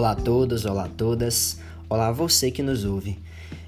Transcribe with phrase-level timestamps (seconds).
[0.00, 3.18] Olá a todos, olá a todas, olá a você que nos ouve.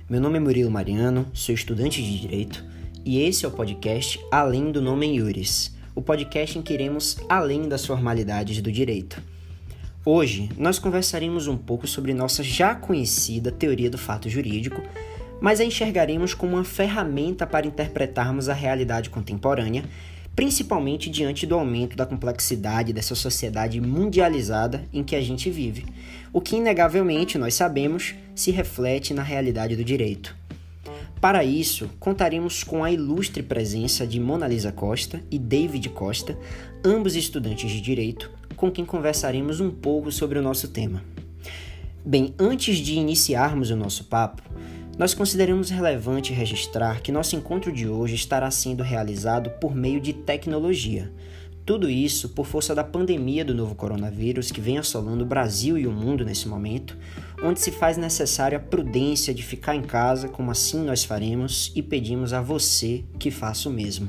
[0.09, 2.65] Meu nome é Murilo Mariano, sou estudante de Direito
[3.05, 7.69] e esse é o podcast Além do Nome Iuris, o podcast em que iremos além
[7.69, 9.23] das formalidades do direito.
[10.07, 14.81] Hoje nós conversaremos um pouco sobre nossa já conhecida teoria do fato jurídico,
[15.39, 19.85] mas a enxergaremos como uma ferramenta para interpretarmos a realidade contemporânea
[20.35, 25.85] principalmente diante do aumento da complexidade dessa sociedade mundializada em que a gente vive,
[26.33, 30.35] o que inegavelmente nós sabemos se reflete na realidade do direito.
[31.21, 36.37] Para isso, contaremos com a ilustre presença de Mona Lisa Costa e David Costa,
[36.85, 41.05] ambos estudantes de direito, com quem conversaremos um pouco sobre o nosso tema.
[42.05, 44.43] Bem, antes de iniciarmos o nosso papo,
[45.03, 50.13] nós consideramos relevante registrar que nosso encontro de hoje estará sendo realizado por meio de
[50.13, 51.11] tecnologia.
[51.67, 55.89] Tudo isso por força da pandemia do novo coronavírus que vem assolando o Brasil e
[55.89, 56.97] o mundo nesse momento,
[57.43, 61.83] onde se faz necessária a prudência de ficar em casa, como assim nós faremos, e
[61.83, 64.09] pedimos a você que faça o mesmo.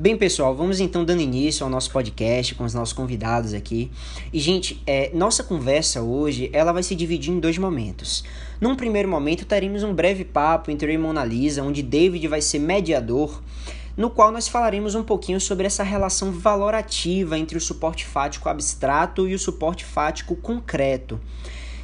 [0.00, 3.90] Bem, pessoal, vamos então dando início ao nosso podcast com os nossos convidados aqui.
[4.32, 8.24] E, gente, é, nossa conversa hoje ela vai se dividir em dois momentos.
[8.58, 12.40] Num primeiro momento, teremos um breve papo entre eu e Mona Lisa, onde David vai
[12.40, 13.42] ser mediador,
[13.94, 19.28] no qual nós falaremos um pouquinho sobre essa relação valorativa entre o suporte fático abstrato
[19.28, 21.20] e o suporte fático concreto.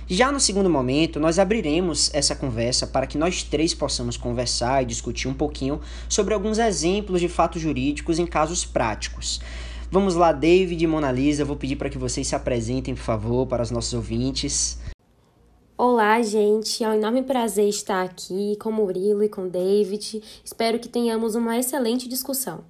[0.08, 4.86] Já no segundo momento, nós abriremos essa conversa para que nós três possamos conversar e
[4.86, 9.40] discutir um pouquinho sobre alguns exemplos de fatos jurídicos em casos práticos.
[9.90, 13.48] Vamos lá, David e Mona Lisa, vou pedir para que vocês se apresentem, por favor,
[13.48, 14.78] para os nossos ouvintes.
[15.76, 16.84] Olá, gente.
[16.84, 20.22] É um enorme prazer estar aqui com Murilo e com David.
[20.44, 22.60] Espero que tenhamos uma excelente discussão.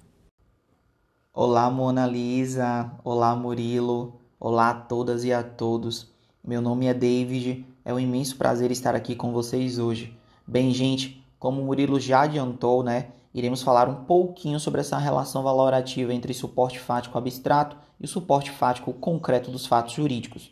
[1.31, 2.91] Olá, Mona Lisa.
[3.03, 4.19] Olá, Murilo.
[4.39, 6.16] Olá a todas e a todos.
[6.47, 10.17] Meu nome é David, é um imenso prazer estar aqui com vocês hoje.
[10.47, 15.43] Bem, gente, como o Murilo já adiantou, né, iremos falar um pouquinho sobre essa relação
[15.43, 20.49] valorativa entre suporte fático abstrato e suporte fático concreto dos fatos jurídicos.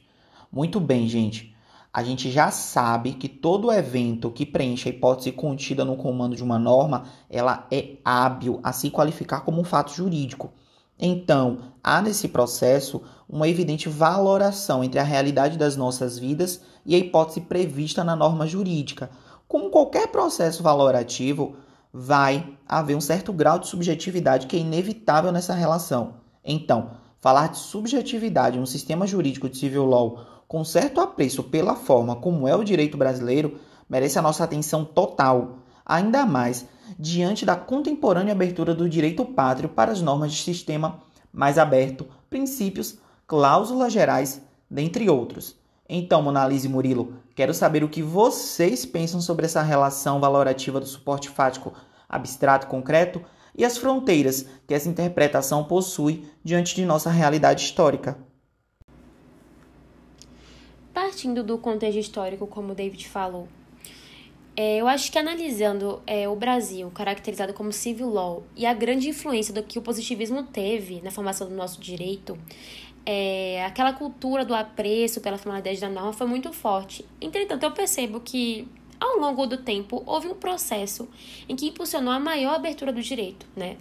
[0.51, 1.56] Muito bem, gente.
[1.94, 6.44] A gente já sabe que todo evento que preenche a hipótese contida no comando de
[6.44, 10.51] uma norma, ela é hábil a se qualificar como um fato jurídico.
[11.00, 16.97] Então, há nesse processo uma evidente valoração entre a realidade das nossas vidas e a
[16.97, 19.09] hipótese prevista na norma jurídica.
[19.47, 21.56] Como qualquer processo valorativo,
[21.91, 26.16] vai haver um certo grau de subjetividade que é inevitável nessa relação.
[26.44, 32.16] Então, falar de subjetividade no sistema jurídico de civil law com certo apreço pela forma
[32.16, 36.66] como é o direito brasileiro merece a nossa atenção total, ainda mais
[36.97, 41.01] diante da contemporânea abertura do direito pátrio para as normas de sistema
[41.31, 42.97] mais aberto, princípios,
[43.28, 45.56] cláusulas gerais, dentre outros.
[45.88, 51.29] Então, Monalise Murilo, quero saber o que vocês pensam sobre essa relação valorativa do suporte
[51.29, 51.74] fático
[52.07, 53.22] abstrato concreto
[53.56, 58.18] e as fronteiras que essa interpretação possui diante de nossa realidade histórica.
[60.94, 63.47] Partindo do contexto histórico, como David falou,
[64.58, 69.10] é, eu acho que analisando é, o Brasil, caracterizado como civil law, e a grande
[69.10, 72.38] influência do que o positivismo teve na formação do nosso direito,
[73.06, 77.06] é, aquela cultura do apreço pela formalidade da norma foi muito forte.
[77.20, 78.68] Entretanto, eu percebo que,
[79.00, 81.08] ao longo do tempo, houve um processo
[81.50, 83.78] em que impulsionou a maior abertura do direito, né?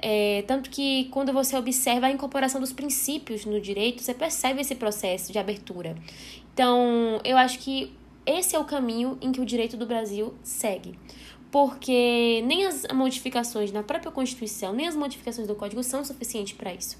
[0.00, 4.74] É, tanto que quando você observa a incorporação dos princípios no direito, você percebe esse
[4.74, 5.96] processo de abertura.
[6.52, 7.92] Então, eu acho que
[8.28, 10.98] esse é o caminho em que o direito do Brasil segue.
[11.50, 16.74] Porque nem as modificações na própria Constituição, nem as modificações do Código são suficientes para
[16.74, 16.98] isso.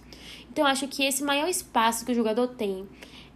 [0.51, 2.89] Então, acho que esse maior espaço que o jogador tem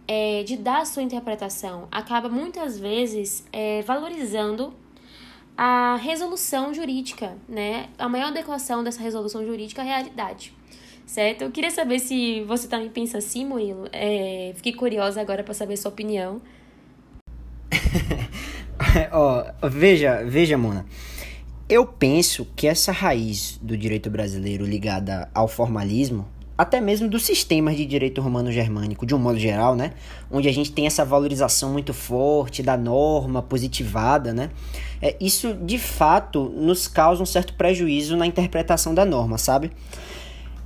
[0.07, 4.73] é, de dar a sua interpretação acaba muitas vezes é, valorizando
[5.55, 7.89] a resolução jurídica, né?
[7.97, 10.51] A maior adequação dessa resolução jurídica à realidade,
[11.05, 11.43] certo?
[11.43, 13.87] Eu queria saber se você também pensa assim, Murilo.
[13.91, 16.41] É, fiquei curiosa agora para saber sua opinião.
[19.11, 20.85] Ó, veja, veja, Mona.
[21.67, 27.75] Eu penso que essa raiz do direito brasileiro ligada ao formalismo, até mesmo dos sistemas
[27.75, 29.93] de direito romano-germânico, de um modo geral, né?
[30.29, 34.51] Onde a gente tem essa valorização muito forte da norma positivada, né?
[35.01, 39.71] É, isso, de fato, nos causa um certo prejuízo na interpretação da norma, sabe?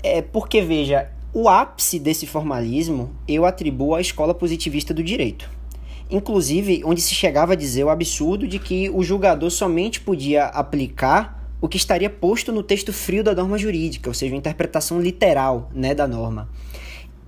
[0.04, 5.57] É porque, veja, o ápice desse formalismo eu atribuo à escola positivista do direito
[6.10, 11.38] inclusive onde se chegava a dizer o absurdo de que o julgador somente podia aplicar
[11.60, 15.70] o que estaria posto no texto frio da norma jurídica, ou seja, uma interpretação literal
[15.74, 16.50] né, da norma.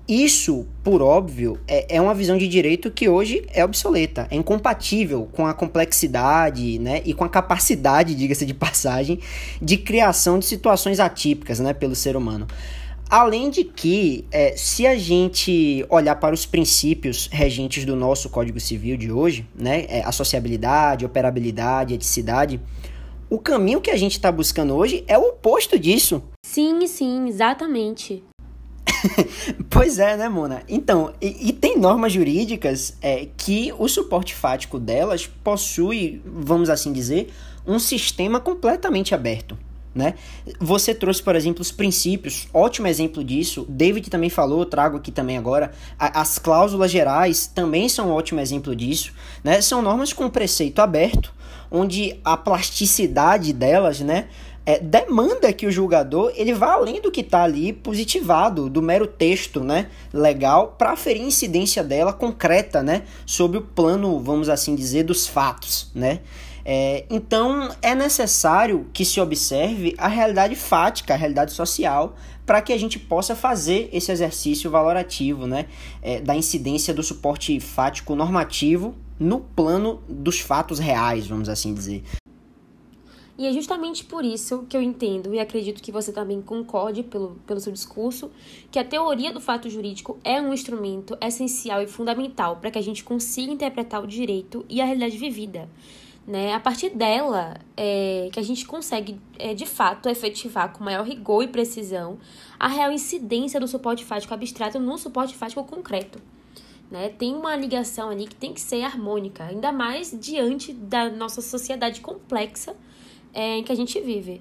[0.08, 5.28] isso, por óbvio, é, é uma visão de direito que hoje é obsoleta, é incompatível
[5.32, 9.20] com a complexidade né, e com a capacidade, diga-se de passagem,
[9.62, 12.48] de criação de situações atípicas né, pelo ser humano.
[13.10, 18.60] Além de que, é, se a gente olhar para os princípios regentes do nosso Código
[18.60, 22.62] Civil de hoje, né, é, associabilidade, operabilidade, eticidade,
[23.28, 26.22] o caminho que a gente está buscando hoje é o oposto disso.
[26.46, 28.24] Sim, sim, exatamente.
[29.72, 30.62] pois é, né, Mona?
[30.68, 36.94] Então, e, e tem normas jurídicas é, que o suporte fático delas possui, vamos assim
[36.94, 37.32] dizer,
[37.66, 39.58] um sistema completamente aberto.
[39.94, 40.14] Né?
[40.60, 43.66] Você trouxe, por exemplo, os princípios, ótimo exemplo disso.
[43.68, 45.72] David também falou, trago aqui também agora.
[45.98, 49.14] A, as cláusulas gerais também são um ótimo exemplo disso.
[49.44, 49.62] Né?
[49.62, 51.34] São normas com preceito aberto,
[51.72, 54.28] onde a plasticidade delas, né,
[54.66, 59.08] é, demanda que o julgador ele vá além do que está ali positivado, do mero
[59.08, 65.04] texto né, legal, para aferir incidência dela concreta né, sobre o plano, vamos assim dizer,
[65.04, 65.90] dos fatos.
[65.96, 66.20] Né?
[66.72, 72.72] É, então é necessário que se observe a realidade fática, a realidade social, para que
[72.72, 75.66] a gente possa fazer esse exercício valorativo né,
[76.00, 82.04] é, da incidência do suporte fático normativo no plano dos fatos reais, vamos assim dizer.
[83.36, 87.40] E é justamente por isso que eu entendo e acredito que você também concorde pelo,
[87.48, 88.30] pelo seu discurso,
[88.70, 92.84] que a teoria do fato jurídico é um instrumento essencial e fundamental para que a
[92.84, 95.68] gente consiga interpretar o direito e a realidade vivida.
[96.30, 96.54] Né?
[96.54, 101.42] A partir dela, é, que a gente consegue, é, de fato, efetivar com maior rigor
[101.42, 102.20] e precisão
[102.60, 106.22] a real incidência do suporte fático abstrato no suporte fático concreto.
[106.92, 107.10] Né?
[107.10, 112.00] Tem uma ligação ali que tem que ser harmônica, ainda mais diante da nossa sociedade
[112.00, 112.76] complexa
[113.34, 114.40] é, em que a gente vive.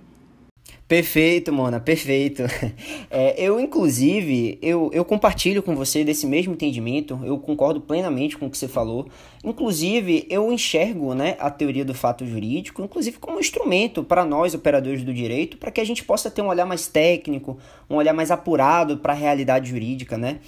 [0.88, 2.42] Perfeito, Mona, perfeito.
[3.10, 8.46] É, eu, inclusive, eu, eu compartilho com você desse mesmo entendimento, eu concordo plenamente com
[8.46, 9.08] o que você falou.
[9.42, 14.52] Inclusive, eu enxergo né, a teoria do fato jurídico, inclusive como um instrumento para nós,
[14.54, 17.58] operadores do direito, para que a gente possa ter um olhar mais técnico,
[17.88, 20.38] um olhar mais apurado para a realidade jurídica, né?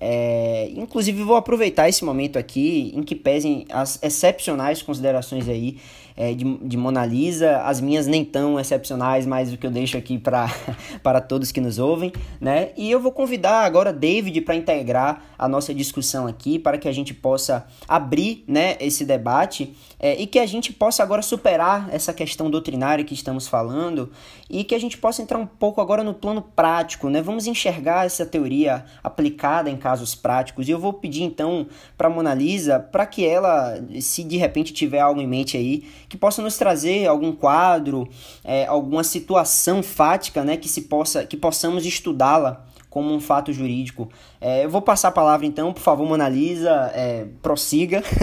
[0.00, 5.78] É, inclusive, vou aproveitar esse momento aqui em que pesem as excepcionais considerações aí
[6.16, 9.96] é, de, de Mona Lisa, as minhas nem tão excepcionais, mas o que eu deixo
[9.96, 10.18] aqui
[11.02, 12.70] para todos que nos ouvem, né?
[12.76, 16.92] E eu vou convidar agora David para integrar a nossa discussão aqui, para que a
[16.92, 22.12] gente possa abrir né, esse debate é, e que a gente possa agora superar essa
[22.12, 24.10] questão doutrinária que estamos falando
[24.48, 27.20] e que a gente possa entrar um pouco agora no plano prático, né?
[27.20, 30.68] Vamos enxergar essa teoria aplicada em casos práticos.
[30.68, 31.66] E eu vou pedir então
[31.96, 35.84] para Mona Lisa para que ela, se de repente tiver algo em mente aí,
[36.14, 38.08] que possa nos trazer algum quadro,
[38.44, 44.08] é, alguma situação fática, né, que se possa, que possamos estudá-la como um fato jurídico.
[44.40, 48.00] É, eu vou passar a palavra então, por favor, Mona Lisa, é, prossiga.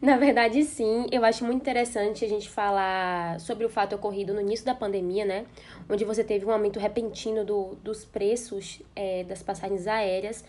[0.00, 1.06] Na verdade, sim.
[1.10, 5.24] Eu acho muito interessante a gente falar sobre o fato ocorrido no início da pandemia,
[5.24, 5.46] né?
[5.88, 10.44] Onde você teve um aumento repentino do, dos preços é, das passagens aéreas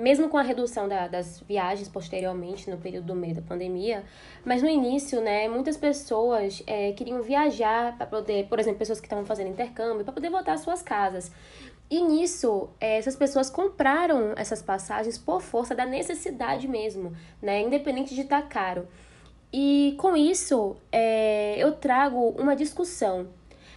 [0.00, 4.02] mesmo com a redução da, das viagens posteriormente, no período do meio da pandemia,
[4.42, 9.06] mas no início, né, muitas pessoas é, queriam viajar para poder, por exemplo, pessoas que
[9.06, 11.30] estavam fazendo intercâmbio, para poder voltar às suas casas.
[11.90, 18.14] E nisso, é, essas pessoas compraram essas passagens por força da necessidade mesmo, né, independente
[18.14, 18.88] de estar caro.
[19.52, 23.28] E com isso, é, eu trago uma discussão.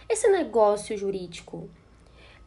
[0.08, 1.68] Esse negócio jurídico,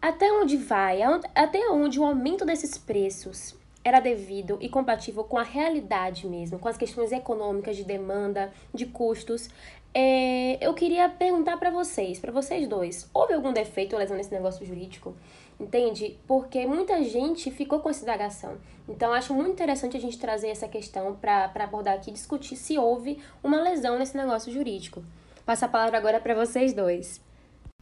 [0.01, 1.01] até onde vai?
[1.35, 3.55] Até onde o aumento desses preços
[3.87, 8.85] era devido e compatível com a realidade mesmo, com as questões econômicas de demanda, de
[8.85, 9.49] custos.
[9.93, 14.33] É, eu queria perguntar para vocês, para vocês dois, houve algum defeito ou lesão nesse
[14.33, 15.15] negócio jurídico?
[15.57, 16.19] Entende?
[16.27, 18.57] Porque muita gente ficou com essa indagação.
[18.89, 23.19] Então, acho muito interessante a gente trazer essa questão para abordar aqui, discutir se houve
[23.41, 25.03] uma lesão nesse negócio jurídico.
[25.45, 27.21] Passo a palavra agora para vocês dois.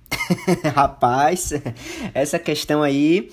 [0.73, 1.49] Rapaz,
[2.13, 3.29] essa questão aí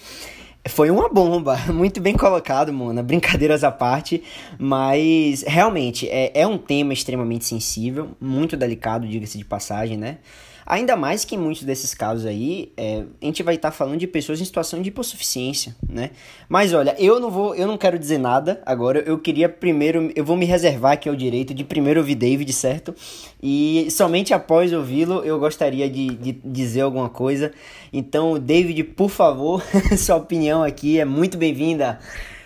[0.69, 3.03] foi uma bomba, muito bem colocado, Mona.
[3.03, 4.23] Brincadeiras à parte,
[4.59, 10.19] mas realmente é, é um tema extremamente sensível, muito delicado, diga-se de passagem, né?
[10.65, 13.99] Ainda mais que em muitos desses casos aí, é, a gente vai estar tá falando
[13.99, 16.11] de pessoas em situação de hipossuficiência, né?
[16.49, 19.01] Mas olha, eu não vou, eu não quero dizer nada agora.
[19.01, 22.95] Eu queria primeiro, eu vou me reservar aqui ao direito de primeiro ouvir David, certo?
[23.43, 27.53] E somente após ouvi-lo eu gostaria de, de dizer alguma coisa.
[27.93, 29.63] Então, David, por favor,
[29.99, 31.99] sua opinião aqui é muito bem-vinda.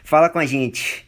[0.02, 1.06] Fala com a gente.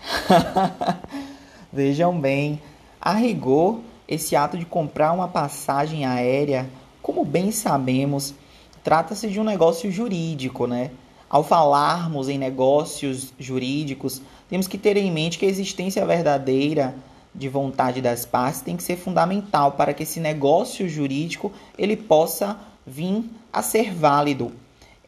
[1.72, 2.60] Vejam bem,
[3.00, 6.68] a rigor esse ato de comprar uma passagem aérea,
[7.00, 8.34] como bem sabemos,
[8.82, 10.90] trata-se de um negócio jurídico, né?
[11.28, 16.92] Ao falarmos em negócios jurídicos, temos que ter em mente que a existência verdadeira
[17.32, 22.58] de vontade das partes tem que ser fundamental para que esse negócio jurídico ele possa
[22.84, 24.50] vir a ser válido.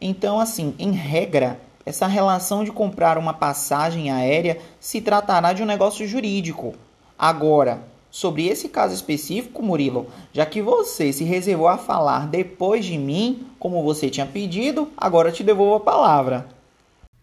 [0.00, 5.66] Então, assim, em regra, essa relação de comprar uma passagem aérea se tratará de um
[5.66, 6.74] negócio jurídico.
[7.18, 12.98] Agora, sobre esse caso específico, Murilo, já que você se reservou a falar depois de
[12.98, 16.46] mim, como você tinha pedido, agora te devolvo a palavra.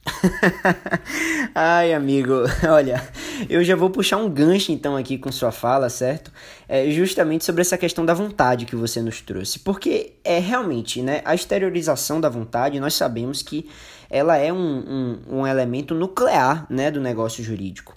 [1.54, 2.34] Ai, amigo,
[2.68, 3.08] olha,
[3.48, 6.32] eu já vou puxar um gancho então aqui com sua fala, certo?
[6.68, 11.22] É justamente sobre essa questão da vontade que você nos trouxe, porque é realmente, né,
[11.24, 13.70] a exteriorização da vontade, nós sabemos que
[14.10, 17.94] ela é um, um, um elemento nuclear, né, do negócio jurídico.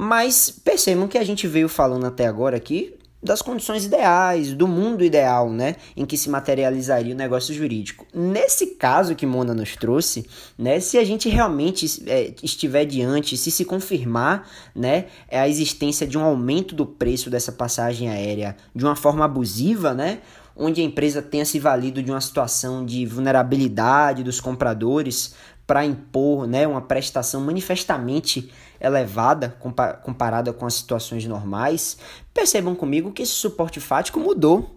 [0.00, 5.02] Mas percebam que a gente veio falando até agora aqui das condições ideais, do mundo
[5.02, 8.06] ideal, né, em que se materializaria o negócio jurídico.
[8.14, 10.24] Nesse caso que Mona nos trouxe,
[10.56, 16.16] né, se a gente realmente é, estiver diante, se se confirmar, né, a existência de
[16.16, 20.20] um aumento do preço dessa passagem aérea de uma forma abusiva, né,
[20.54, 25.34] onde a empresa tenha se valido de uma situação de vulnerabilidade dos compradores
[25.66, 28.48] para impor, né, uma prestação manifestamente
[28.80, 29.56] elevada
[30.02, 31.98] comparada com as situações normais,
[32.32, 34.74] percebam comigo que esse suporte fático mudou.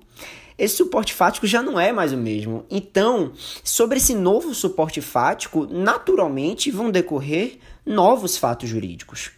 [0.57, 2.65] Esse suporte fático já não é mais o mesmo.
[2.69, 3.31] Então,
[3.63, 9.31] sobre esse novo suporte fático, naturalmente vão decorrer novos fatos jurídicos.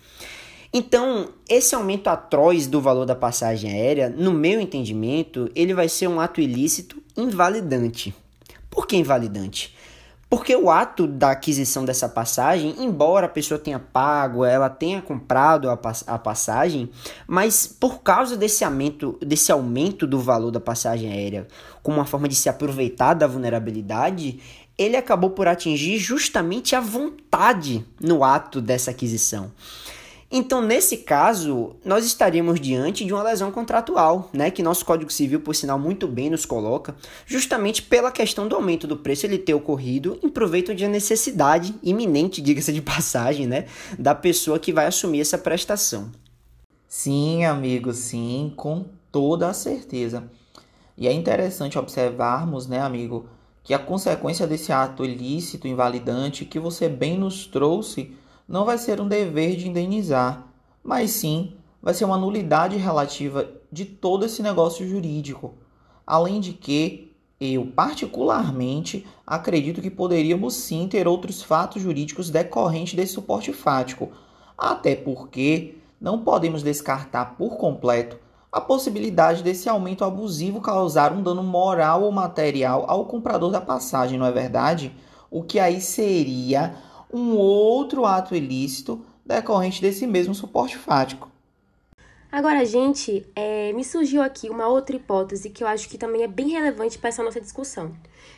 [0.74, 6.08] Então, esse aumento atroz do valor da passagem aérea, no meu entendimento, ele vai ser
[6.08, 8.14] um ato ilícito invalidante.
[8.72, 9.76] Por que invalidante?
[10.34, 15.70] Porque o ato da aquisição dessa passagem, embora a pessoa tenha pago, ela tenha comprado
[15.70, 16.90] a, a passagem,
[17.28, 21.48] mas por causa desse aumento, desse aumento do valor da passagem aérea,
[21.84, 24.40] como uma forma de se aproveitar da vulnerabilidade,
[24.76, 29.52] ele acabou por atingir justamente a vontade no ato dessa aquisição.
[30.36, 35.42] Então, nesse caso, nós estaríamos diante de uma lesão contratual, né, que nosso Código Civil,
[35.42, 39.54] por sinal, muito bem nos coloca, justamente pela questão do aumento do preço ele ter
[39.54, 43.68] ocorrido em proveito de necessidade iminente, diga-se de passagem, né,
[44.00, 46.12] da pessoa que vai assumir essa prestação.
[46.88, 50.24] Sim, amigo, sim, com toda a certeza.
[50.98, 53.28] E é interessante observarmos, né, amigo,
[53.64, 58.14] que a consequência desse ato ilícito, invalidante, que você bem nos trouxe,
[58.48, 60.48] não vai ser um dever de indenizar,
[60.84, 65.56] mas sim vai ser uma nulidade relativa de todo esse negócio jurídico.
[66.06, 73.14] Além de que eu, particularmente, acredito que poderíamos sim ter outros fatos jurídicos decorrentes desse
[73.14, 74.12] suporte fático,
[74.58, 78.18] até porque não podemos descartar por completo
[78.54, 84.20] a possibilidade desse aumento abusivo causar um dano moral ou material ao comprador da passagem,
[84.20, 84.96] não é verdade?
[85.32, 86.76] O que aí seria
[87.14, 91.32] um outro ato ilícito decorrente desse mesmo suporte fático.
[92.32, 96.28] Agora, gente, é, me surgiu aqui uma outra hipótese que eu acho que também é
[96.28, 97.94] bem relevante para essa nossa discussão.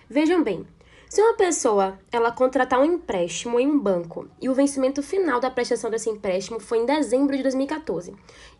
[0.10, 0.68] Vejam bem,
[1.10, 5.50] se uma pessoa ela contratar um empréstimo em um banco e o vencimento final da
[5.50, 8.14] prestação desse empréstimo foi em dezembro de 2014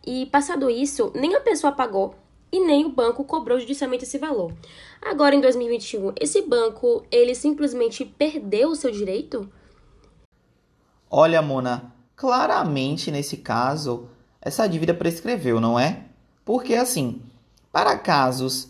[0.06, 2.14] e passado isso nem a pessoa pagou
[2.50, 4.54] e nem o banco cobrou judicialmente esse valor.
[5.02, 9.46] Agora em 2021, esse banco ele simplesmente perdeu o seu direito?
[11.10, 14.08] Olha, Mona, claramente nesse caso,
[14.40, 16.04] essa dívida prescreveu, não é?
[16.44, 17.22] Porque assim,
[17.72, 18.68] para casos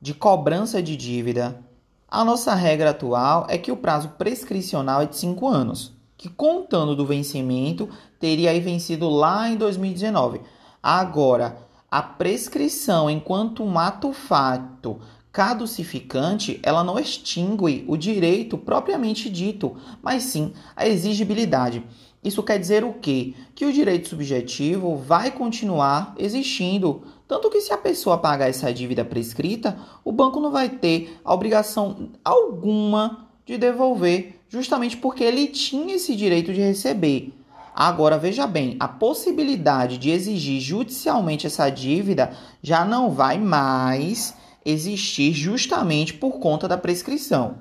[0.00, 1.60] de cobrança de dívida,
[2.08, 6.94] a nossa regra atual é que o prazo prescricional é de 5 anos, que contando
[6.94, 7.88] do vencimento
[8.20, 10.42] teria aí vencido lá em 2019.
[10.82, 11.56] Agora,
[11.90, 15.00] a prescrição enquanto um ato fato
[15.32, 21.82] caducificante, ela não extingue o direito propriamente dito, mas sim a exigibilidade.
[22.22, 23.34] Isso quer dizer o quê?
[23.54, 27.02] Que o direito subjetivo vai continuar existindo.
[27.26, 32.10] Tanto que se a pessoa pagar essa dívida prescrita, o banco não vai ter obrigação
[32.24, 37.32] alguma de devolver, justamente porque ele tinha esse direito de receber.
[37.74, 44.34] Agora veja bem, a possibilidade de exigir judicialmente essa dívida já não vai mais
[44.64, 47.56] existir justamente por conta da prescrição.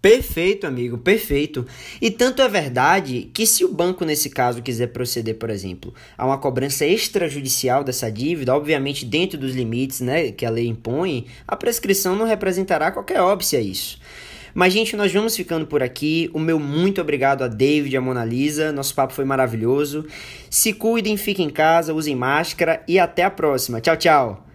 [0.00, 1.66] Perfeito, amigo, perfeito.
[2.00, 6.24] E tanto é verdade que se o banco, nesse caso, quiser proceder, por exemplo, a
[6.24, 11.56] uma cobrança extrajudicial dessa dívida, obviamente dentro dos limites né, que a lei impõe, a
[11.56, 13.98] prescrição não representará qualquer óbice a isso.
[14.54, 16.30] Mas, gente, nós vamos ficando por aqui.
[16.32, 18.72] O meu muito obrigado a David e a Mona Lisa.
[18.72, 20.06] Nosso papo foi maravilhoso.
[20.48, 23.80] Se cuidem, fiquem em casa, usem máscara e até a próxima.
[23.80, 24.47] Tchau, tchau.